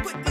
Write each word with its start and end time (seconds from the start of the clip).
Put 0.00 0.21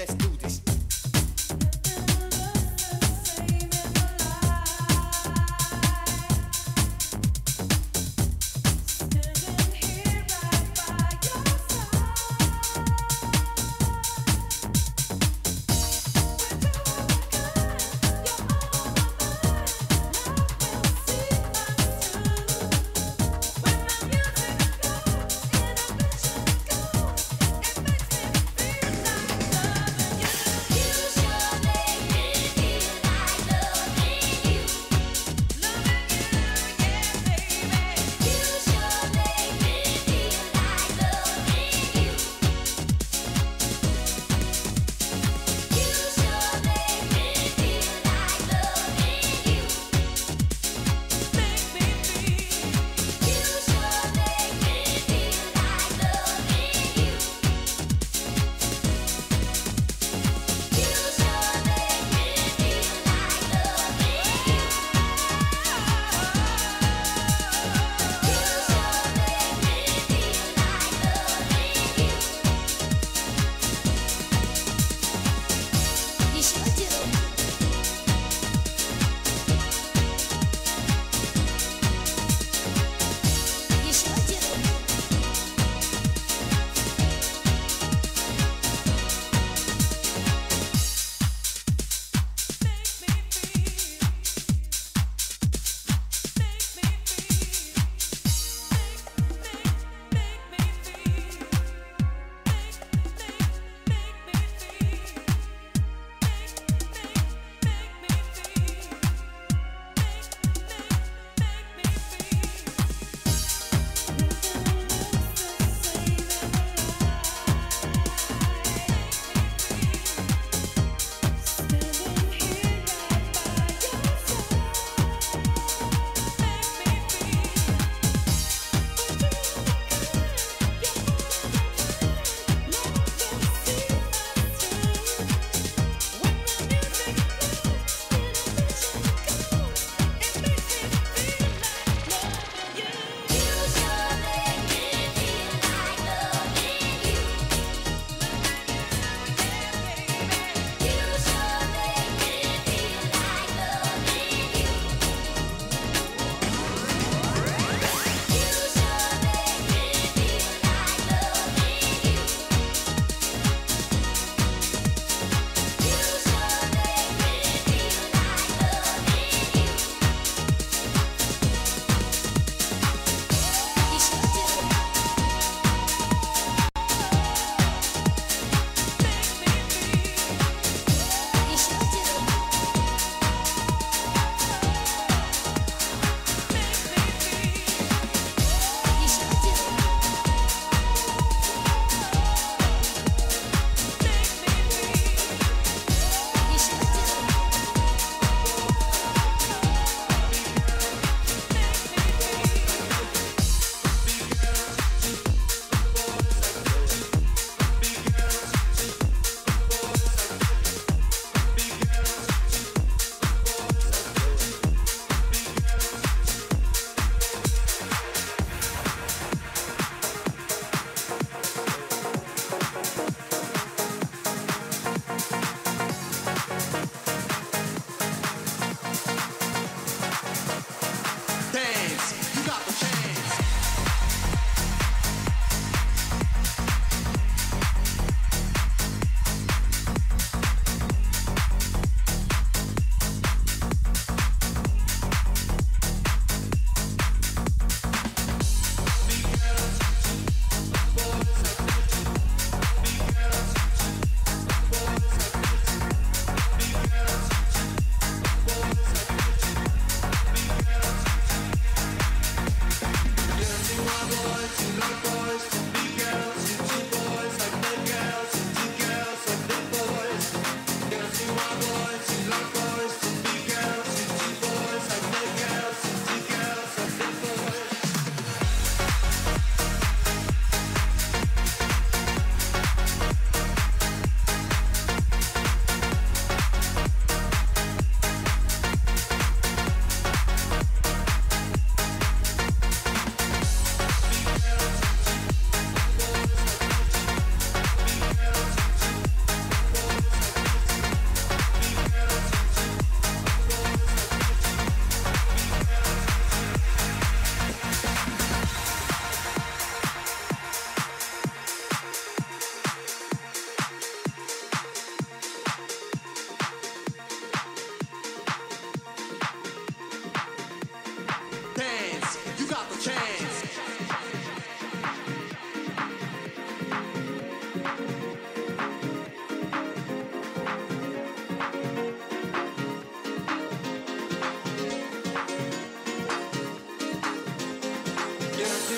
let's 0.00 0.14
do 0.14 0.29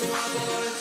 Senhor. 0.03 0.72